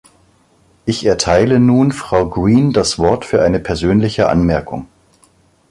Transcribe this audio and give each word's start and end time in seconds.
Ich 0.87 1.05
erteile 1.05 1.59
nun 1.59 1.91
Frau 1.91 2.27
Green 2.27 2.73
das 2.73 2.97
Wort 2.97 3.23
für 3.23 3.43
eine 3.43 3.59
persönliche 3.59 4.29
Anmerkung. 4.29 4.87